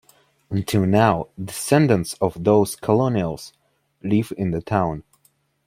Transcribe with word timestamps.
Until 0.49 0.87
now, 0.87 1.27
descendants 1.39 2.15
of 2.15 2.43
those 2.43 2.75
colonials 2.75 3.53
live 4.01 4.33
in 4.35 4.49
the 4.49 4.59
town. 4.59 5.03